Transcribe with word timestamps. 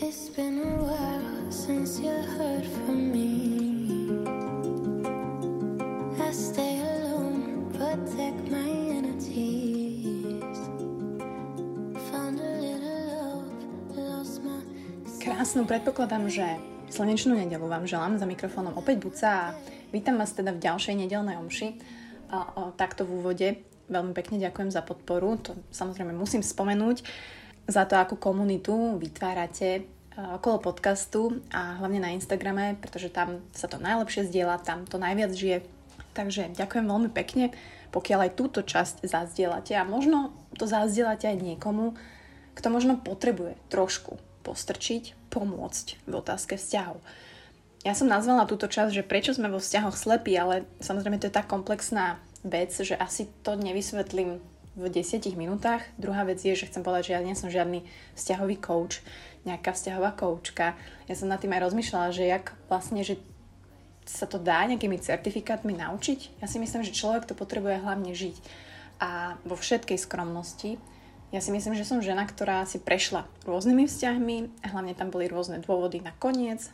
It's 0.00 0.30
Krásnu 15.18 15.66
predpokladám, 15.66 16.30
že 16.30 16.46
slnečnú 16.94 17.34
nedelu 17.34 17.66
vám 17.66 17.82
želám. 17.82 18.22
Za 18.22 18.26
mikrofónom 18.30 18.78
opäť 18.78 19.02
Buca 19.02 19.28
a 19.30 19.54
vítam 19.90 20.14
vás 20.14 20.30
teda 20.30 20.54
v 20.54 20.62
ďalšej 20.62 20.94
nedelnej 20.94 21.34
omši. 21.42 21.74
A, 22.30 22.38
a, 22.38 22.70
takto 22.78 23.02
v 23.02 23.18
úvode 23.18 23.48
veľmi 23.90 24.14
pekne 24.14 24.38
ďakujem 24.38 24.70
za 24.70 24.86
podporu, 24.86 25.42
to 25.42 25.58
samozrejme 25.74 26.14
musím 26.14 26.46
spomenúť 26.46 27.02
za 27.68 27.84
to, 27.84 28.00
akú 28.00 28.16
komunitu 28.16 28.96
vytvárate 28.96 29.68
e, 29.78 29.82
okolo 30.16 30.72
podcastu 30.72 31.44
a 31.52 31.76
hlavne 31.78 32.00
na 32.00 32.16
Instagrame, 32.16 32.80
pretože 32.80 33.12
tam 33.12 33.44
sa 33.52 33.68
to 33.68 33.76
najlepšie 33.76 34.24
zdieľa, 34.26 34.64
tam 34.64 34.88
to 34.88 34.96
najviac 34.96 35.36
žije. 35.36 35.62
Takže 36.16 36.56
ďakujem 36.56 36.88
veľmi 36.88 37.10
pekne, 37.12 37.52
pokiaľ 37.92 38.26
aj 38.26 38.32
túto 38.34 38.64
časť 38.64 39.04
zazdielate 39.04 39.76
a 39.76 39.84
možno 39.84 40.32
to 40.56 40.64
zazdielate 40.64 41.28
aj 41.28 41.38
niekomu, 41.38 41.94
kto 42.56 42.72
možno 42.72 42.98
potrebuje 42.98 43.54
trošku 43.70 44.18
postrčiť, 44.42 45.28
pomôcť 45.28 46.08
v 46.08 46.12
otázke 46.16 46.56
vzťahov. 46.56 46.98
Ja 47.86 47.94
som 47.94 48.10
nazvala 48.10 48.48
túto 48.50 48.66
časť, 48.66 48.90
že 48.90 49.06
prečo 49.06 49.36
sme 49.36 49.52
vo 49.52 49.62
vzťahoch 49.62 49.94
slepí, 49.94 50.34
ale 50.34 50.66
samozrejme 50.82 51.20
to 51.22 51.30
je 51.30 51.36
tak 51.36 51.46
komplexná 51.46 52.18
vec, 52.42 52.74
že 52.74 52.98
asi 52.98 53.30
to 53.46 53.54
nevysvetlím 53.54 54.42
v 54.78 54.86
10 54.86 55.34
minútach. 55.34 55.82
Druhá 55.98 56.22
vec 56.22 56.38
je, 56.38 56.54
že 56.54 56.70
chcem 56.70 56.86
povedať, 56.86 57.10
že 57.10 57.14
ja 57.18 57.26
nie 57.26 57.34
som 57.34 57.50
žiadny 57.50 57.82
vzťahový 58.14 58.56
coach, 58.62 59.02
nejaká 59.42 59.74
vzťahová 59.74 60.14
koučka. 60.14 60.78
Ja 61.10 61.14
som 61.18 61.26
nad 61.26 61.42
tým 61.42 61.50
aj 61.50 61.66
rozmýšľala, 61.66 62.14
že 62.14 62.30
jak 62.30 62.54
vlastne, 62.70 63.02
že 63.02 63.18
sa 64.06 64.24
to 64.24 64.40
dá 64.40 64.64
nejakými 64.64 64.96
certifikátmi 65.02 65.76
naučiť. 65.76 66.40
Ja 66.40 66.46
si 66.48 66.62
myslím, 66.62 66.86
že 66.86 66.96
človek 66.96 67.26
to 67.28 67.36
potrebuje 67.36 67.82
hlavne 67.82 68.14
žiť. 68.14 68.36
A 69.02 69.36
vo 69.42 69.58
všetkej 69.58 69.98
skromnosti, 69.98 70.80
ja 71.28 71.44
si 71.44 71.52
myslím, 71.52 71.76
že 71.76 71.84
som 71.84 72.00
žena, 72.00 72.24
ktorá 72.24 72.64
si 72.64 72.80
prešla 72.80 73.28
rôznymi 73.44 73.84
vzťahmi, 73.84 74.64
hlavne 74.64 74.96
tam 74.96 75.12
boli 75.12 75.28
rôzne 75.28 75.60
dôvody 75.60 76.00
na 76.00 76.16
koniec. 76.16 76.72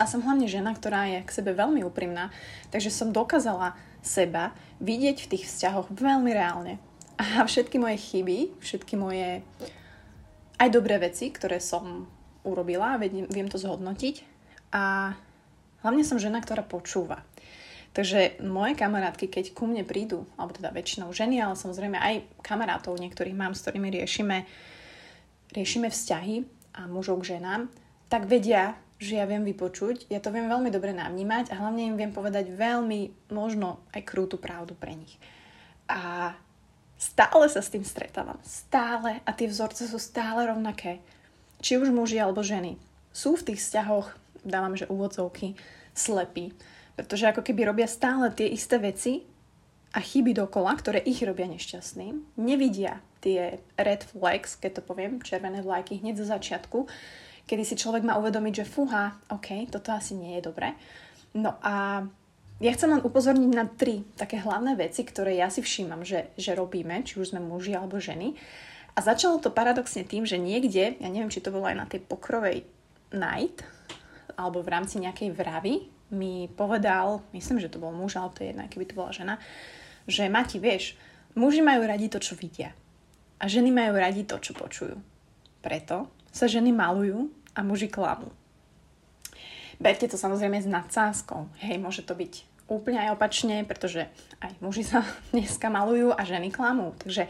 A 0.00 0.08
som 0.08 0.24
hlavne 0.24 0.48
žena, 0.48 0.72
ktorá 0.72 1.04
je 1.10 1.20
k 1.20 1.34
sebe 1.34 1.52
veľmi 1.52 1.84
úprimná, 1.84 2.32
takže 2.72 2.88
som 2.88 3.12
dokázala 3.12 3.76
seba 4.00 4.56
vidieť 4.80 5.16
v 5.20 5.30
tých 5.36 5.44
vzťahoch 5.46 5.92
veľmi 5.92 6.32
reálne 6.32 6.80
a 7.18 7.44
všetky 7.44 7.76
moje 7.76 7.98
chyby, 7.98 8.60
všetky 8.60 8.94
moje 8.96 9.44
aj 10.62 10.68
dobré 10.70 10.98
veci, 11.02 11.34
ktoré 11.34 11.58
som 11.58 12.06
urobila, 12.46 12.98
viem, 12.98 13.26
viem 13.26 13.48
to 13.50 13.58
zhodnotiť 13.58 14.22
a 14.74 15.14
hlavne 15.82 16.02
som 16.06 16.22
žena, 16.22 16.38
ktorá 16.38 16.62
počúva. 16.62 17.22
Takže 17.92 18.40
moje 18.40 18.72
kamarátky, 18.72 19.28
keď 19.28 19.52
ku 19.52 19.68
mne 19.68 19.84
prídu, 19.84 20.24
alebo 20.40 20.56
teda 20.56 20.72
väčšinou 20.72 21.12
ženy, 21.12 21.44
ale 21.44 21.60
samozrejme 21.60 22.00
aj 22.00 22.14
kamarátov 22.40 22.96
niektorých 22.96 23.36
mám, 23.36 23.52
s 23.52 23.60
ktorými 23.68 23.92
riešime, 23.92 24.48
riešime 25.52 25.92
vzťahy 25.92 26.36
a 26.80 26.88
mužov 26.88 27.20
k 27.20 27.36
ženám, 27.36 27.68
tak 28.08 28.24
vedia, 28.24 28.80
že 28.96 29.20
ja 29.20 29.28
viem 29.28 29.44
vypočuť, 29.44 30.08
ja 30.08 30.24
to 30.24 30.32
viem 30.32 30.48
veľmi 30.48 30.72
dobre 30.72 30.96
navnímať 30.96 31.52
a 31.52 31.60
hlavne 31.60 31.92
im 31.92 32.00
viem 32.00 32.14
povedať 32.16 32.48
veľmi, 32.48 33.28
možno 33.34 33.84
aj 33.92 34.08
krútu 34.08 34.40
pravdu 34.40 34.72
pre 34.72 34.96
nich. 34.96 35.20
A 35.84 36.32
Stále 37.02 37.50
sa 37.50 37.58
s 37.58 37.74
tým 37.74 37.82
stretávam. 37.82 38.38
Stále. 38.46 39.18
A 39.26 39.30
tie 39.34 39.50
vzorce 39.50 39.90
sú 39.90 39.98
stále 39.98 40.46
rovnaké. 40.46 41.02
Či 41.58 41.82
už 41.82 41.90
muži 41.90 42.22
alebo 42.22 42.46
ženy. 42.46 42.78
Sú 43.10 43.34
v 43.34 43.50
tých 43.50 43.58
vzťahoch, 43.58 44.14
dávam, 44.46 44.78
že 44.78 44.86
úvodzovky, 44.86 45.58
slepí. 45.98 46.54
Pretože 46.94 47.34
ako 47.34 47.42
keby 47.42 47.66
robia 47.66 47.90
stále 47.90 48.30
tie 48.30 48.46
isté 48.46 48.78
veci 48.78 49.26
a 49.90 49.98
chyby 49.98 50.30
dokola, 50.30 50.78
ktoré 50.78 51.02
ich 51.02 51.18
robia 51.26 51.50
nešťastným. 51.50 52.38
Nevidia 52.38 53.02
tie 53.18 53.58
red 53.74 54.06
flags, 54.06 54.54
keď 54.54 54.78
to 54.78 54.82
poviem, 54.86 55.18
červené 55.26 55.58
vlajky 55.58 55.98
hneď 55.98 56.22
zo 56.22 56.26
začiatku, 56.30 56.86
kedy 57.50 57.62
si 57.66 57.74
človek 57.74 58.06
má 58.06 58.14
uvedomiť, 58.22 58.62
že 58.62 58.70
fúha, 58.70 59.18
ok, 59.26 59.66
toto 59.74 59.90
asi 59.90 60.14
nie 60.14 60.38
je 60.38 60.46
dobré. 60.46 60.78
No 61.34 61.58
a 61.66 62.06
ja 62.62 62.70
chcem 62.70 62.94
len 62.94 63.02
upozorniť 63.02 63.50
na 63.50 63.66
tri 63.66 64.06
také 64.14 64.38
hlavné 64.38 64.78
veci, 64.78 65.02
ktoré 65.02 65.34
ja 65.34 65.50
si 65.50 65.58
všímam, 65.66 66.06
že, 66.06 66.30
že 66.38 66.54
robíme, 66.54 67.02
či 67.02 67.18
už 67.18 67.34
sme 67.34 67.42
muži 67.42 67.74
alebo 67.74 67.98
ženy. 67.98 68.38
A 68.94 69.02
začalo 69.02 69.42
to 69.42 69.50
paradoxne 69.50 70.06
tým, 70.06 70.22
že 70.22 70.38
niekde, 70.38 70.94
ja 71.02 71.08
neviem, 71.10 71.32
či 71.32 71.42
to 71.42 71.50
bolo 71.50 71.66
aj 71.66 71.74
na 71.74 71.86
tej 71.90 72.06
pokrovej 72.06 72.62
night, 73.10 73.66
alebo 74.38 74.62
v 74.62 74.72
rámci 74.78 75.02
nejakej 75.02 75.34
vravy, 75.34 75.90
mi 76.12 76.46
povedal, 76.46 77.24
myslím, 77.32 77.58
že 77.58 77.72
to 77.72 77.80
bol 77.80 77.90
muž, 77.90 78.20
ale 78.20 78.30
to 78.36 78.44
je 78.44 78.52
jedno, 78.52 78.68
keby 78.68 78.84
to 78.84 78.94
bola 78.94 79.10
žena, 79.16 79.40
že 80.04 80.28
Mati, 80.28 80.60
vieš, 80.60 80.94
muži 81.32 81.64
majú 81.64 81.82
radi 81.88 82.12
to, 82.12 82.20
čo 82.20 82.36
vidia. 82.36 82.76
A 83.40 83.48
ženy 83.48 83.72
majú 83.72 83.96
radi 83.96 84.22
to, 84.22 84.36
čo 84.38 84.52
počujú. 84.52 85.00
Preto 85.64 86.12
sa 86.28 86.46
ženy 86.46 86.70
malujú 86.70 87.32
a 87.56 87.64
muži 87.64 87.88
klamú. 87.88 88.28
Berte 89.82 90.06
to 90.06 90.20
samozrejme 90.20 90.62
s 90.62 90.68
nadsázkou. 90.68 91.48
Hej, 91.64 91.80
môže 91.80 92.06
to 92.06 92.14
byť 92.14 92.51
úplne 92.72 92.98
aj 93.04 93.14
opačne, 93.14 93.62
pretože 93.68 94.08
aj 94.40 94.52
muži 94.64 94.84
sa 94.88 95.04
dneska 95.34 95.68
malujú 95.68 96.16
a 96.16 96.22
ženy 96.24 96.48
klamú. 96.48 96.96
Takže 96.96 97.28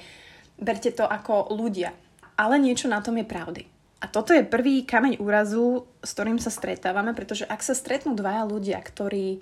berte 0.57 0.91
to 0.95 1.05
ako 1.05 1.51
ľudia. 1.51 1.91
Ale 2.39 2.57
niečo 2.57 2.89
na 2.89 3.03
tom 3.03 3.19
je 3.19 3.27
pravdy. 3.27 3.63
A 4.03 4.11
toto 4.11 4.35
je 4.35 4.43
prvý 4.43 4.83
kameň 4.83 5.23
úrazu, 5.23 5.87
s 6.03 6.11
ktorým 6.11 6.43
sa 6.43 6.51
stretávame, 6.51 7.15
pretože 7.15 7.47
ak 7.47 7.63
sa 7.63 7.71
stretnú 7.71 8.19
dvaja 8.19 8.43
ľudia, 8.43 8.83
ktorí 8.83 9.39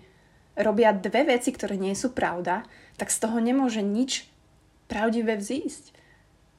robia 0.60 0.92
dve 0.92 1.24
veci, 1.24 1.48
ktoré 1.48 1.80
nie 1.80 1.96
sú 1.96 2.12
pravda, 2.12 2.68
tak 3.00 3.08
z 3.08 3.24
toho 3.24 3.40
nemôže 3.40 3.80
nič 3.80 4.28
pravdivé 4.84 5.40
vzísť. 5.40 5.96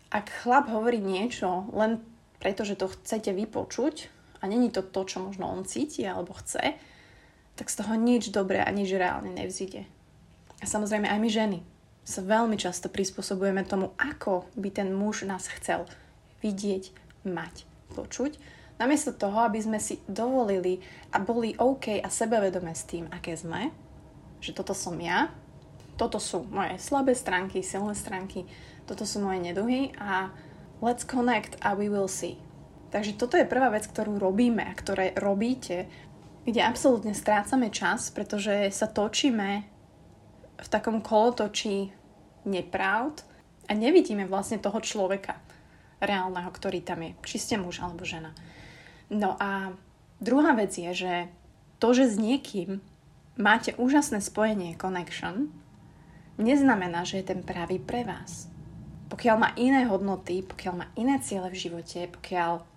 Ak 0.09 0.33
chlap 0.41 0.65
hovorí 0.73 0.97
niečo 0.97 1.69
len 1.77 2.01
preto, 2.41 2.65
že 2.65 2.73
to 2.73 2.89
chcete 2.89 3.29
vypočuť 3.37 4.09
a 4.41 4.49
není 4.49 4.73
to 4.73 4.81
to, 4.81 5.05
čo 5.05 5.21
možno 5.21 5.45
on 5.45 5.61
cíti 5.61 6.01
alebo 6.01 6.33
chce, 6.33 6.73
tak 7.55 7.69
z 7.69 7.83
toho 7.83 7.93
nič 7.95 8.31
dobré 8.31 8.63
a 8.63 8.69
nič 8.71 8.91
reálne 8.95 9.31
nevzíde. 9.33 9.85
A 10.61 10.65
samozrejme 10.65 11.09
aj 11.09 11.19
my 11.19 11.29
ženy 11.29 11.59
sa 12.01 12.25
veľmi 12.25 12.57
často 12.57 12.89
prispôsobujeme 12.89 13.61
tomu, 13.65 13.93
ako 13.97 14.49
by 14.57 14.69
ten 14.73 14.89
muž 14.93 15.23
nás 15.25 15.45
chcel 15.47 15.85
vidieť, 16.41 16.89
mať, 17.21 17.69
počuť, 17.93 18.41
namiesto 18.81 19.13
toho, 19.13 19.45
aby 19.45 19.61
sme 19.61 19.77
si 19.77 20.01
dovolili 20.09 20.81
a 21.13 21.21
boli 21.21 21.53
OK 21.61 22.01
a 22.01 22.09
sebavedomé 22.09 22.73
s 22.73 22.89
tým, 22.89 23.05
aké 23.13 23.37
sme, 23.37 23.69
že 24.41 24.57
toto 24.57 24.73
som 24.73 24.97
ja, 24.97 25.29
toto 26.01 26.17
sú 26.17 26.41
moje 26.49 26.81
slabé 26.81 27.13
stránky, 27.13 27.61
silné 27.61 27.93
stránky, 27.93 28.49
toto 28.89 29.05
sú 29.05 29.21
moje 29.21 29.37
neduhy 29.37 29.93
a 30.01 30.33
let's 30.81 31.05
connect 31.05 31.61
a 31.61 31.77
we 31.77 31.85
will 31.85 32.09
see. 32.09 32.41
Takže 32.91 33.15
toto 33.15 33.37
je 33.37 33.47
prvá 33.47 33.71
vec, 33.71 33.85
ktorú 33.85 34.17
robíme 34.17 34.65
a 34.65 34.73
ktoré 34.73 35.13
robíte 35.15 35.87
kde 36.45 36.61
absolútne 36.65 37.13
strácame 37.13 37.69
čas, 37.69 38.09
pretože 38.09 38.73
sa 38.73 38.89
točíme 38.89 39.49
v 40.61 40.67
takom 40.69 41.01
kolotočí 41.01 41.93
nepravd 42.45 43.21
a 43.69 43.77
nevidíme 43.77 44.25
vlastne 44.25 44.57
toho 44.57 44.81
človeka 44.81 45.37
reálneho, 46.01 46.49
ktorý 46.49 46.81
tam 46.81 47.05
je, 47.05 47.11
či 47.21 47.37
ste 47.37 47.55
muž 47.61 47.81
alebo 47.81 48.01
žena. 48.01 48.33
No 49.13 49.37
a 49.37 49.77
druhá 50.17 50.57
vec 50.57 50.73
je, 50.73 50.91
že 50.93 51.13
to, 51.77 51.93
že 51.93 52.09
s 52.09 52.15
niekým 52.17 52.81
máte 53.37 53.77
úžasné 53.77 54.21
spojenie, 54.21 54.77
connection, 54.77 55.53
neznamená, 56.41 57.05
že 57.05 57.21
je 57.21 57.29
ten 57.33 57.41
pravý 57.45 57.77
pre 57.77 58.01
vás. 58.01 58.49
Pokiaľ 59.13 59.35
má 59.37 59.49
iné 59.59 59.85
hodnoty, 59.85 60.41
pokiaľ 60.41 60.73
má 60.73 60.87
iné 60.97 61.21
ciele 61.21 61.51
v 61.51 61.59
živote, 61.69 62.09
pokiaľ 62.09 62.70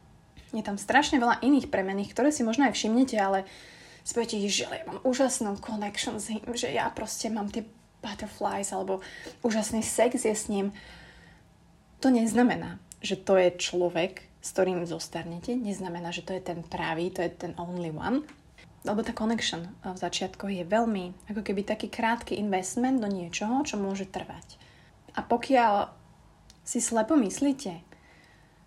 je 0.54 0.64
tam 0.64 0.78
strašne 0.78 1.18
veľa 1.18 1.42
iných 1.42 1.68
premených, 1.68 2.14
ktoré 2.14 2.30
si 2.30 2.46
možno 2.46 2.70
aj 2.70 2.78
všimnete, 2.78 3.18
ale 3.18 3.42
spojíte, 4.06 4.38
že 4.46 4.70
ja 4.70 4.86
mám 4.86 5.02
úžasnú 5.02 5.58
connection 5.58 6.22
s 6.22 6.30
ním, 6.30 6.46
že 6.54 6.70
ja 6.70 6.86
proste 6.94 7.28
mám 7.28 7.50
tie 7.50 7.66
butterflies 8.04 8.70
alebo 8.70 9.02
úžasný 9.42 9.82
sex 9.82 10.22
je 10.22 10.34
s 10.36 10.46
ním. 10.46 10.70
To 12.04 12.12
neznamená, 12.12 12.78
že 13.00 13.16
to 13.16 13.40
je 13.40 13.56
človek, 13.56 14.22
s 14.44 14.48
ktorým 14.52 14.84
zostarnete. 14.84 15.56
Neznamená, 15.56 16.12
že 16.12 16.20
to 16.20 16.36
je 16.36 16.44
ten 16.44 16.60
pravý, 16.60 17.08
to 17.08 17.24
je 17.24 17.32
ten 17.32 17.52
only 17.56 17.88
one. 17.88 18.22
Lebo 18.84 19.00
tá 19.00 19.16
connection 19.16 19.72
v 19.80 19.96
začiatkoch 19.96 20.52
je 20.52 20.68
veľmi 20.68 21.32
ako 21.32 21.40
keby 21.40 21.64
taký 21.64 21.88
krátky 21.88 22.36
investment 22.36 23.00
do 23.00 23.08
niečoho, 23.08 23.64
čo 23.64 23.80
môže 23.80 24.04
trvať. 24.04 24.60
A 25.16 25.24
pokiaľ 25.24 25.88
si 26.60 26.84
slepo 26.84 27.16
myslíte, 27.16 27.80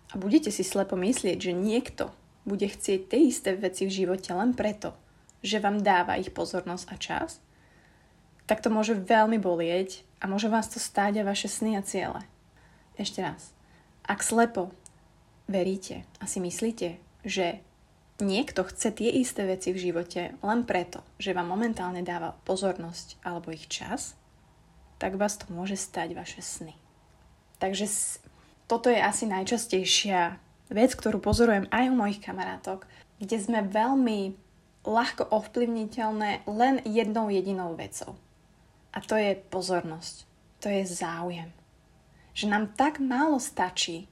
a 0.08 0.14
budete 0.16 0.48
si 0.48 0.64
slepo 0.64 0.96
myslieť, 0.96 1.38
že 1.38 1.52
niekto 1.52 2.10
bude 2.48 2.64
chcieť 2.64 3.00
tie 3.12 3.20
isté 3.28 3.52
veci 3.52 3.84
v 3.84 3.92
živote 3.92 4.32
len 4.32 4.56
preto, 4.56 4.96
že 5.44 5.60
vám 5.60 5.84
dáva 5.84 6.16
ich 6.16 6.32
pozornosť 6.32 6.84
a 6.88 6.96
čas, 6.96 7.30
tak 8.48 8.64
to 8.64 8.72
môže 8.72 8.96
veľmi 8.96 9.36
bolieť 9.36 10.02
a 10.24 10.26
môže 10.26 10.48
vás 10.48 10.72
to 10.72 10.80
stáť 10.80 11.20
a 11.20 11.28
vaše 11.28 11.52
sny 11.52 11.76
a 11.76 11.84
ciele. 11.84 12.24
Ešte 12.96 13.20
raz. 13.20 13.52
Ak 14.08 14.24
slepo 14.24 14.72
veríte 15.44 16.08
a 16.18 16.24
si 16.24 16.40
myslíte, 16.40 16.96
že 17.28 17.60
niekto 18.18 18.64
chce 18.64 18.90
tie 18.90 19.12
isté 19.12 19.44
veci 19.44 19.70
v 19.70 19.92
živote 19.92 20.34
len 20.40 20.60
preto, 20.64 21.04
že 21.20 21.36
vám 21.36 21.52
momentálne 21.52 22.00
dáva 22.00 22.34
pozornosť 22.48 23.20
alebo 23.20 23.52
ich 23.52 23.68
čas, 23.68 24.16
tak 24.98 25.14
vás 25.14 25.38
to 25.38 25.46
môže 25.52 25.78
stať 25.78 26.16
vaše 26.16 26.42
sny. 26.42 26.74
Takže 27.62 27.86
toto 28.68 28.92
je 28.92 29.00
asi 29.00 29.24
najčastejšia 29.24 30.36
vec, 30.68 30.92
ktorú 30.92 31.18
pozorujem 31.18 31.66
aj 31.72 31.84
u 31.88 31.94
mojich 31.96 32.20
kamarátok, 32.20 32.84
kde 33.16 33.36
sme 33.40 33.64
veľmi 33.64 34.36
ľahko 34.84 35.32
ovplyvniteľné 35.32 36.44
len 36.44 36.84
jednou 36.84 37.32
jedinou 37.32 37.72
vecou. 37.74 38.14
A 38.92 39.00
to 39.00 39.16
je 39.16 39.36
pozornosť. 39.48 40.28
To 40.64 40.68
je 40.68 40.84
záujem. 40.84 41.50
Že 42.36 42.46
nám 42.52 42.64
tak 42.76 43.00
málo 43.00 43.40
stačí 43.40 44.06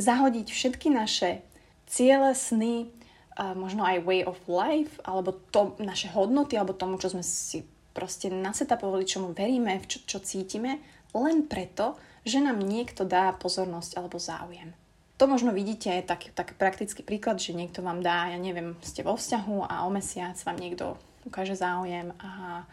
zahodiť 0.00 0.50
všetky 0.50 0.90
naše 0.90 1.44
ciele, 1.86 2.34
sny, 2.34 2.90
možno 3.36 3.84
aj 3.84 4.02
way 4.06 4.24
of 4.24 4.38
life, 4.48 4.98
alebo 5.04 5.36
to, 5.52 5.74
naše 5.82 6.10
hodnoty, 6.10 6.58
alebo 6.58 6.74
tomu, 6.74 6.98
čo 6.98 7.12
sme 7.14 7.22
si 7.22 7.66
proste 7.94 8.30
nasetapovali, 8.30 9.06
čomu 9.06 9.30
veríme, 9.30 9.82
čo, 9.86 10.02
čo 10.02 10.18
cítime, 10.18 10.82
len 11.14 11.46
preto, 11.46 11.94
že 12.24 12.40
nám 12.40 12.60
niekto 12.60 13.04
dá 13.04 13.32
pozornosť 13.36 14.00
alebo 14.00 14.16
záujem. 14.18 14.72
To 15.20 15.30
možno 15.30 15.54
vidíte, 15.54 15.94
tak, 16.02 16.34
tak 16.34 16.58
praktický 16.58 17.06
príklad, 17.06 17.38
že 17.38 17.54
niekto 17.54 17.84
vám 17.84 18.02
dá, 18.02 18.34
ja 18.34 18.38
neviem, 18.40 18.74
ste 18.82 19.06
vo 19.06 19.14
vzťahu 19.14 19.70
a 19.70 19.86
o 19.86 19.90
mesiac 19.94 20.34
vám 20.42 20.58
niekto 20.58 20.98
ukáže 21.22 21.54
záujem 21.54 22.10
a 22.18 22.64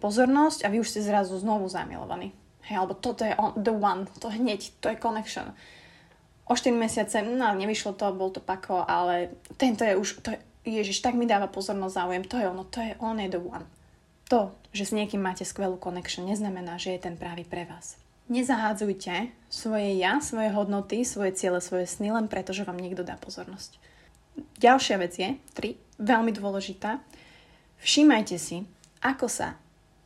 pozornosť 0.00 0.64
a 0.64 0.72
vy 0.72 0.80
už 0.80 0.88
ste 0.88 1.04
zrazu 1.04 1.36
znovu 1.36 1.68
zamilovaní. 1.68 2.32
Hej, 2.64 2.80
alebo 2.80 2.96
toto 2.96 3.28
je 3.28 3.36
on, 3.36 3.52
the 3.60 3.74
one, 3.74 4.08
to 4.16 4.32
hneď, 4.32 4.72
to 4.80 4.88
je 4.88 4.96
connection 4.96 5.52
o 6.44 6.54
4 6.56 6.76
mesiace, 6.76 7.22
no 7.24 7.54
nevyšlo 7.56 7.96
to, 7.96 8.12
bol 8.12 8.28
to 8.28 8.40
pako, 8.40 8.84
ale 8.84 9.32
tento 9.56 9.84
je 9.84 9.96
už, 9.96 10.08
to 10.20 10.36
je, 10.36 10.38
Ježiš, 10.64 11.00
tak 11.00 11.16
mi 11.16 11.28
dáva 11.28 11.48
pozornosť, 11.48 11.94
záujem, 11.94 12.24
to 12.24 12.36
je 12.40 12.46
ono, 12.48 12.64
to 12.64 12.80
je 12.80 12.92
on 13.00 13.16
je 13.20 13.28
the 13.28 13.40
one. 13.40 13.64
To, 14.32 14.52
že 14.72 14.88
s 14.88 14.96
niekým 14.96 15.20
máte 15.20 15.44
skvelú 15.44 15.76
connection, 15.76 16.24
neznamená, 16.24 16.80
že 16.80 16.96
je 16.96 17.04
ten 17.04 17.16
právý 17.16 17.44
pre 17.44 17.68
vás. 17.68 18.00
Nezahádzujte 18.32 19.34
svoje 19.52 20.00
ja, 20.00 20.18
svoje 20.24 20.50
hodnoty, 20.50 21.04
svoje 21.04 21.36
ciele, 21.36 21.60
svoje 21.60 21.84
sny 21.84 22.14
len 22.14 22.26
preto, 22.26 22.56
že 22.56 22.64
vám 22.64 22.80
niekto 22.80 23.04
dá 23.04 23.20
pozornosť. 23.20 23.76
Ďalšia 24.58 24.96
vec 24.98 25.12
je, 25.14 25.30
tri, 25.54 25.78
veľmi 26.00 26.34
dôležitá, 26.34 26.98
všímajte 27.78 28.36
si, 28.40 28.64
ako 29.04 29.28
sa 29.30 29.60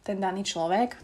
ten 0.04 0.18
daný 0.20 0.44
človek 0.44 0.98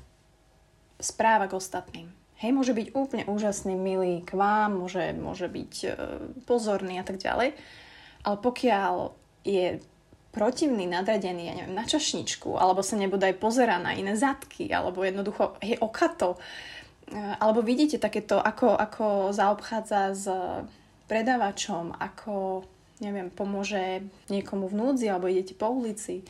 správa 0.99 1.47
k 1.49 1.57
ostatným 1.57 2.09
Hej, 2.45 2.51
môže 2.51 2.77
byť 2.77 2.93
úplne 2.93 3.25
úžasný, 3.25 3.73
milý 3.73 4.21
k 4.21 4.37
vám, 4.37 4.77
môže, 4.77 5.17
môže 5.17 5.49
byť 5.49 5.75
e, 5.81 5.89
pozorný 6.45 7.01
a 7.01 7.07
tak 7.07 7.17
ďalej. 7.17 7.57
Ale 8.21 8.37
pokiaľ 8.37 9.17
je 9.49 9.81
protivný, 10.29 10.85
nadradený, 10.85 11.49
ja 11.49 11.55
neviem, 11.55 11.73
na 11.73 11.87
čašničku, 11.89 12.59
alebo 12.59 12.83
sa 12.83 12.99
nebude 12.99 13.25
aj 13.31 13.41
pozera 13.41 13.81
na 13.81 13.95
iné 13.95 14.13
zadky, 14.19 14.67
alebo 14.75 15.07
jednoducho 15.07 15.57
je 15.63 15.79
okato, 15.81 16.37
alebo 17.13 17.61
vidíte 17.61 18.01
takéto, 18.01 18.41
ako, 18.41 18.77
ako 18.77 19.07
zaobchádza 19.37 20.03
s 20.17 20.25
predávačom, 21.05 21.93
ako, 22.01 22.65
neviem, 23.05 23.29
pomôže 23.29 24.09
niekomu 24.33 24.73
v 24.73 24.79
núdzi, 24.81 25.13
alebo 25.13 25.29
idete 25.29 25.53
po 25.53 25.69
ulici, 25.69 26.25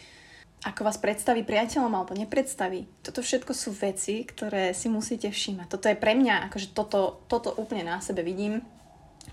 ako 0.64 0.80
vás 0.88 0.96
predstaví 0.96 1.44
priateľom 1.44 1.92
alebo 1.92 2.16
nepredstaví. 2.16 2.88
Toto 3.04 3.20
všetko 3.20 3.52
sú 3.52 3.70
veci, 3.76 4.24
ktoré 4.24 4.72
si 4.72 4.88
musíte 4.88 5.28
všímať. 5.28 5.68
Toto 5.68 5.86
je 5.92 5.96
pre 6.00 6.16
mňa, 6.16 6.48
akože 6.48 6.72
toto, 6.72 7.20
toto 7.28 7.52
úplne 7.54 7.84
na 7.84 8.00
sebe 8.00 8.24
vidím. 8.24 8.64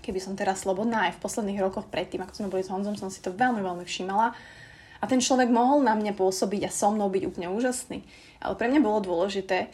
Keby 0.04 0.20
som 0.20 0.36
teraz 0.36 0.62
slobodná 0.62 1.08
aj 1.08 1.16
v 1.16 1.22
posledných 1.24 1.62
rokoch 1.64 1.88
predtým, 1.88 2.20
ako 2.20 2.36
sme 2.36 2.52
boli 2.52 2.62
s 2.62 2.68
Honzom, 2.68 3.00
som 3.00 3.08
si 3.08 3.24
to 3.24 3.32
veľmi, 3.32 3.64
veľmi 3.64 3.84
všímala. 3.88 4.36
A 5.02 5.04
ten 5.08 5.18
človek 5.18 5.50
mohol 5.50 5.82
na 5.82 5.96
mňa 5.98 6.14
pôsobiť 6.14 6.68
a 6.68 6.70
so 6.70 6.92
mnou 6.92 7.10
byť 7.10 7.22
úplne 7.26 7.48
úžasný. 7.50 8.04
Ale 8.38 8.54
pre 8.54 8.68
mňa 8.68 8.80
bolo 8.84 9.02
dôležité, 9.02 9.72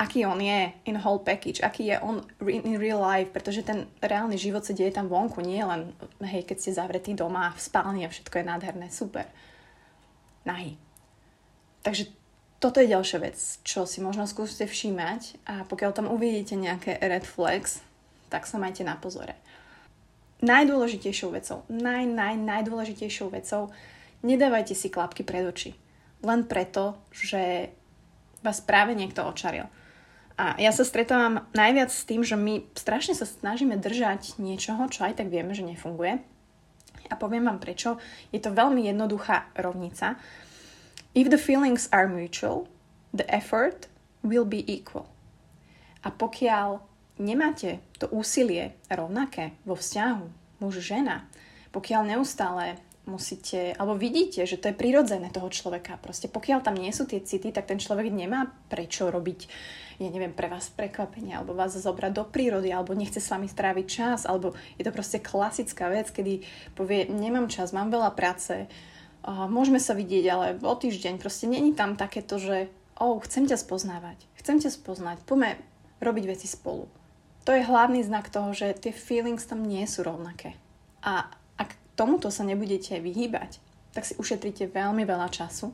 aký 0.00 0.24
on 0.24 0.40
je 0.40 0.72
in 0.88 0.96
whole 0.96 1.20
package, 1.20 1.60
aký 1.60 1.92
je 1.92 1.96
on 2.00 2.24
in 2.48 2.80
real 2.80 3.04
life, 3.04 3.28
pretože 3.28 3.60
ten 3.60 3.84
reálny 4.00 4.40
život 4.40 4.64
sa 4.64 4.72
deje 4.72 4.96
tam 4.96 5.12
vonku, 5.12 5.44
nie 5.44 5.60
len, 5.60 5.92
hej, 6.24 6.48
keď 6.48 6.56
ste 6.56 6.72
zavretí 6.72 7.12
doma, 7.12 7.52
v 7.52 7.60
spálni 7.60 8.08
a 8.08 8.12
všetko 8.12 8.40
je 8.40 8.48
nádherné, 8.48 8.88
super. 8.88 9.28
Nahý 10.48 10.80
Takže 11.80 12.12
toto 12.60 12.80
je 12.80 12.92
ďalšia 12.92 13.18
vec, 13.24 13.36
čo 13.64 13.88
si 13.88 14.04
možno 14.04 14.28
skúste 14.28 14.68
všímať 14.68 15.48
a 15.48 15.54
pokiaľ 15.64 15.90
tam 15.96 16.12
uvidíte 16.12 16.60
nejaké 16.60 17.00
red 17.00 17.24
flags, 17.24 17.80
tak 18.28 18.44
sa 18.44 18.60
majte 18.60 18.84
na 18.84 19.00
pozore. 19.00 19.32
Najdôležitejšou 20.44 21.32
vecou, 21.32 21.64
naj, 21.72 22.04
naj, 22.04 22.36
najdôležitejšou 22.36 23.32
vecou, 23.32 23.72
nedávajte 24.24 24.76
si 24.76 24.92
klapky 24.92 25.24
pred 25.24 25.44
oči. 25.44 25.72
Len 26.20 26.44
preto, 26.44 27.00
že 27.12 27.72
vás 28.44 28.60
práve 28.60 28.92
niekto 28.92 29.24
očaril. 29.24 29.68
A 30.40 30.56
ja 30.56 30.72
sa 30.72 30.88
stretávam 30.88 31.44
najviac 31.52 31.92
s 31.92 32.08
tým, 32.08 32.24
že 32.24 32.32
my 32.32 32.64
strašne 32.72 33.12
sa 33.12 33.28
snažíme 33.28 33.76
držať 33.76 34.40
niečoho, 34.40 34.88
čo 34.88 35.04
aj 35.04 35.20
tak 35.20 35.28
vieme, 35.28 35.52
že 35.52 35.68
nefunguje. 35.68 36.16
A 37.12 37.14
poviem 37.20 37.44
vám 37.44 37.60
prečo. 37.60 38.00
Je 38.32 38.40
to 38.40 38.48
veľmi 38.48 38.88
jednoduchá 38.88 39.52
rovnica. 39.60 40.16
If 41.12 41.28
the 41.28 41.36
feelings 41.36 41.92
are 41.92 42.08
mutual, 42.08 42.72
the 43.12 43.28
effort 43.28 43.92
will 44.24 44.48
be 44.48 44.64
equal. 44.64 45.12
A 46.00 46.08
pokiaľ 46.08 46.80
nemáte 47.20 47.84
to 48.00 48.08
úsilie 48.08 48.72
rovnaké 48.88 49.52
vo 49.68 49.76
vzťahu 49.76 50.24
muž-žena, 50.64 51.28
pokiaľ 51.68 52.16
neustále 52.16 52.80
musíte, 53.10 53.74
alebo 53.74 53.98
vidíte, 53.98 54.46
že 54.46 54.54
to 54.54 54.70
je 54.70 54.78
prirodzené 54.78 55.34
toho 55.34 55.50
človeka. 55.50 55.98
Proste 55.98 56.30
pokiaľ 56.30 56.62
tam 56.62 56.78
nie 56.78 56.94
sú 56.94 57.10
tie 57.10 57.18
city, 57.18 57.50
tak 57.50 57.66
ten 57.66 57.82
človek 57.82 58.06
nemá 58.06 58.54
prečo 58.70 59.10
robiť, 59.10 59.50
ja 59.98 60.08
neviem, 60.08 60.30
pre 60.30 60.46
vás 60.46 60.70
prekvapenie, 60.70 61.34
alebo 61.34 61.58
vás 61.58 61.74
zobrať 61.74 62.12
do 62.14 62.24
prírody, 62.24 62.70
alebo 62.70 62.94
nechce 62.94 63.18
s 63.18 63.34
vami 63.34 63.50
stráviť 63.50 63.86
čas, 63.90 64.20
alebo 64.24 64.54
je 64.78 64.86
to 64.86 64.94
proste 64.94 65.18
klasická 65.18 65.90
vec, 65.90 66.08
kedy 66.14 66.46
povie, 66.78 67.10
nemám 67.10 67.50
čas, 67.50 67.74
mám 67.74 67.90
veľa 67.90 68.14
práce, 68.14 68.70
môžeme 69.26 69.82
sa 69.82 69.92
vidieť, 69.92 70.24
ale 70.30 70.46
o 70.62 70.74
týždeň 70.78 71.20
proste 71.20 71.50
není 71.50 71.76
tam 71.76 71.98
takéto, 71.98 72.40
že 72.40 72.72
oh, 72.96 73.20
chcem 73.20 73.44
ťa 73.44 73.58
spoznávať, 73.60 74.16
chcem 74.40 74.62
ťa 74.62 74.70
spoznať, 74.72 75.18
poďme 75.26 75.60
robiť 76.00 76.24
veci 76.30 76.48
spolu. 76.48 76.88
To 77.48 77.56
je 77.56 77.64
hlavný 77.64 78.04
znak 78.04 78.28
toho, 78.28 78.52
že 78.52 78.76
tie 78.76 78.92
feelings 78.92 79.48
tam 79.48 79.64
nie 79.64 79.84
sú 79.88 80.04
rovnaké. 80.04 80.56
A 81.00 81.32
tomuto 82.00 82.32
sa 82.32 82.48
nebudete 82.48 82.96
vyhýbať, 82.96 83.60
tak 83.92 84.08
si 84.08 84.16
ušetríte 84.16 84.72
veľmi 84.72 85.04
veľa 85.04 85.28
času. 85.28 85.68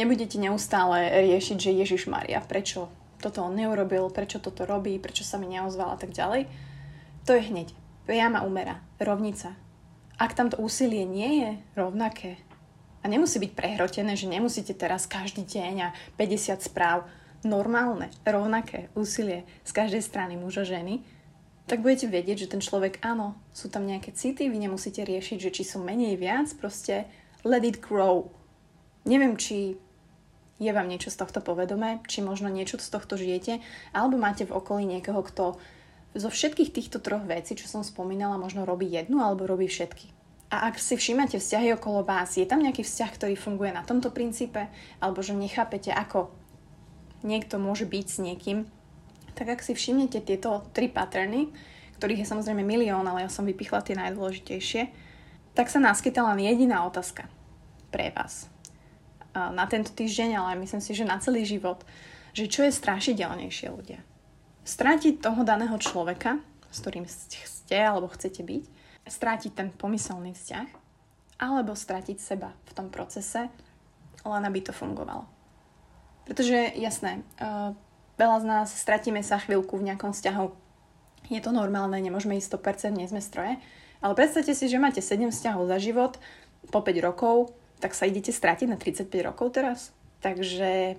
Nebudete 0.00 0.40
neustále 0.40 1.12
riešiť, 1.12 1.56
že 1.60 1.76
Ježiš 1.76 2.08
Maria, 2.08 2.40
prečo 2.40 2.88
toto 3.20 3.44
on 3.44 3.52
neurobil, 3.52 4.08
prečo 4.08 4.40
toto 4.40 4.64
robí, 4.64 4.96
prečo 4.96 5.28
sa 5.28 5.36
mi 5.36 5.44
neozval 5.52 5.92
a 5.92 6.00
tak 6.00 6.16
ďalej. 6.16 6.48
To 7.28 7.36
je 7.36 7.52
hneď 7.52 7.76
priama 8.08 8.48
úmera, 8.48 8.80
rovnica, 8.96 9.52
ak 10.16 10.32
tam 10.32 10.48
to 10.48 10.56
úsilie 10.56 11.04
nie 11.04 11.44
je 11.44 11.50
rovnaké 11.76 12.40
a 13.04 13.12
nemusí 13.12 13.36
byť 13.36 13.52
prehrotené, 13.52 14.16
že 14.16 14.30
nemusíte 14.30 14.72
teraz 14.72 15.04
každý 15.04 15.44
deň 15.44 15.74
a 15.84 15.88
50 16.16 16.64
správ, 16.64 17.04
normálne, 17.44 18.08
rovnaké 18.24 18.88
úsilie 18.96 19.44
z 19.62 19.70
každej 19.76 20.02
strany 20.02 20.34
muža 20.40 20.64
ženy, 20.64 21.04
tak 21.66 21.82
budete 21.82 22.06
vedieť, 22.06 22.46
že 22.46 22.52
ten 22.54 22.62
človek, 22.62 23.02
áno, 23.02 23.34
sú 23.50 23.66
tam 23.66 23.86
nejaké 23.90 24.14
city, 24.14 24.46
vy 24.46 24.58
nemusíte 24.62 25.02
riešiť, 25.02 25.38
že 25.38 25.50
či 25.50 25.62
sú 25.66 25.82
menej 25.82 26.14
viac, 26.14 26.46
proste 26.54 27.10
let 27.42 27.66
it 27.66 27.82
grow. 27.82 28.30
Neviem, 29.02 29.34
či 29.34 29.78
je 30.56 30.70
vám 30.72 30.88
niečo 30.88 31.12
z 31.12 31.20
tohto 31.20 31.44
povedomé, 31.44 32.00
či 32.08 32.24
možno 32.24 32.48
niečo 32.48 32.80
z 32.80 32.88
tohto 32.88 33.18
žijete, 33.18 33.60
alebo 33.92 34.16
máte 34.16 34.48
v 34.48 34.54
okolí 34.56 34.88
niekoho, 34.88 35.20
kto 35.20 35.44
zo 36.16 36.28
všetkých 36.32 36.72
týchto 36.72 36.98
troch 37.02 37.28
vecí, 37.28 37.52
čo 37.58 37.68
som 37.68 37.84
spomínala, 37.84 38.40
možno 38.40 38.64
robí 38.64 38.88
jednu 38.88 39.20
alebo 39.20 39.44
robí 39.44 39.68
všetky. 39.68 40.16
A 40.48 40.70
ak 40.70 40.78
si 40.78 40.94
všímate 40.94 41.36
vzťahy 41.36 41.74
okolo 41.74 42.06
vás, 42.06 42.38
je 42.38 42.46
tam 42.46 42.62
nejaký 42.62 42.86
vzťah, 42.86 43.10
ktorý 43.18 43.34
funguje 43.34 43.74
na 43.74 43.82
tomto 43.82 44.14
princípe, 44.14 44.70
alebo 45.02 45.20
že 45.20 45.34
nechápete, 45.34 45.90
ako 45.90 46.30
niekto 47.26 47.58
môže 47.58 47.84
byť 47.84 48.06
s 48.06 48.18
niekým, 48.22 48.58
tak 49.36 49.52
ak 49.52 49.60
si 49.60 49.76
všimnete 49.76 50.24
tieto 50.24 50.64
tri 50.72 50.88
paterny, 50.88 51.52
ktorých 52.00 52.24
je 52.24 52.30
samozrejme 52.32 52.64
milión, 52.64 53.04
ale 53.04 53.28
ja 53.28 53.30
som 53.30 53.44
vypichla 53.44 53.84
tie 53.84 53.94
najdôležitejšie, 53.94 54.82
tak 55.52 55.68
sa 55.68 55.80
naskytá 55.80 56.24
len 56.32 56.40
jediná 56.40 56.88
otázka 56.88 57.28
pre 57.92 58.12
vás. 58.12 58.48
Na 59.36 59.68
tento 59.68 59.92
týždeň, 59.92 60.40
ale 60.40 60.60
myslím 60.64 60.80
si, 60.80 60.96
že 60.96 61.04
na 61.04 61.20
celý 61.20 61.44
život, 61.44 61.84
že 62.32 62.48
čo 62.48 62.64
je 62.64 62.72
strašidelnejšie 62.72 63.68
ľudia 63.68 64.00
strátiť 64.66 65.22
toho 65.22 65.46
daného 65.46 65.78
človeka, 65.78 66.42
s 66.74 66.82
ktorým 66.82 67.06
ste 67.06 67.78
alebo 67.78 68.10
chcete 68.10 68.42
byť, 68.42 68.64
strátiť 69.06 69.52
ten 69.54 69.70
pomyselný 69.70 70.34
vzťah, 70.34 70.68
alebo 71.38 71.78
stratiť 71.78 72.18
seba 72.18 72.50
v 72.66 72.72
tom 72.74 72.90
procese, 72.90 73.46
len 74.26 74.42
aby 74.42 74.60
to 74.66 74.74
fungovalo. 74.74 75.30
Pretože, 76.26 76.74
jasné, 76.74 77.22
uh, 77.38 77.70
veľa 78.16 78.36
z 78.42 78.46
nás 78.48 78.68
stratíme 78.72 79.20
sa 79.20 79.40
chvíľku 79.40 79.76
v 79.76 79.92
nejakom 79.92 80.12
vzťahu. 80.12 80.46
Je 81.32 81.40
to 81.42 81.50
normálne, 81.50 81.96
nemôžeme 81.98 82.36
ísť 82.38 82.56
100%, 82.58 82.96
nie 82.96 83.10
sme 83.10 83.20
stroje, 83.20 83.58
Ale 84.00 84.12
predstavte 84.12 84.52
si, 84.52 84.68
že 84.68 84.78
máte 84.78 85.00
7 85.00 85.32
vzťahov 85.32 85.66
za 85.66 85.78
život 85.80 86.20
po 86.68 86.80
5 86.84 87.06
rokov, 87.06 87.56
tak 87.80 87.96
sa 87.96 88.08
idete 88.08 88.32
stratiť 88.32 88.68
na 88.68 88.76
35 88.78 89.08
rokov 89.24 89.56
teraz. 89.56 89.92
Takže 90.20 90.96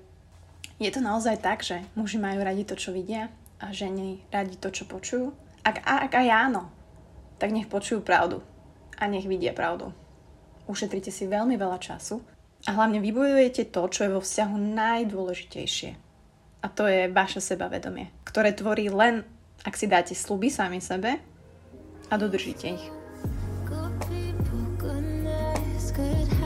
je 0.78 0.90
to 0.94 1.02
naozaj 1.02 1.42
tak, 1.42 1.66
že 1.66 1.82
muži 1.98 2.22
majú 2.22 2.42
radi 2.42 2.66
to, 2.66 2.78
čo 2.78 2.94
vidia 2.94 3.34
a 3.58 3.74
ženy 3.74 4.22
radi 4.30 4.58
to, 4.58 4.70
čo 4.70 4.86
počujú. 4.86 5.34
Ak, 5.66 5.82
ak 5.84 6.14
aj 6.14 6.28
áno, 6.30 6.70
tak 7.42 7.54
nech 7.54 7.70
počujú 7.70 8.02
pravdu 8.02 8.42
a 8.98 9.06
nech 9.10 9.26
vidia 9.26 9.54
pravdu. 9.54 9.94
Ušetrite 10.70 11.14
si 11.14 11.30
veľmi 11.30 11.58
veľa 11.58 11.80
času 11.82 12.22
a 12.66 12.76
hlavne 12.76 13.00
vybojujete 13.00 13.70
to, 13.72 13.82
čo 13.88 14.06
je 14.06 14.14
vo 14.14 14.22
vzťahu 14.22 14.56
najdôležitejšie. 14.74 16.07
A 16.62 16.68
to 16.70 16.90
je 16.90 17.10
vaše 17.10 17.38
sebavedomie, 17.38 18.10
ktoré 18.26 18.54
tvorí 18.54 18.90
len, 18.90 19.22
ak 19.62 19.78
si 19.78 19.86
dáte 19.86 20.18
sluby 20.18 20.50
sami 20.50 20.82
sebe 20.82 21.22
a 22.10 22.14
dodržíte 22.18 22.66
ich. 22.74 22.86
Good 23.68 23.94
people, 24.10 24.66
goodness, 24.80 25.94
good 25.94 26.37